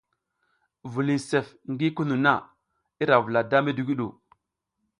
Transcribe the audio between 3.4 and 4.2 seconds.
da midigwu ɗu.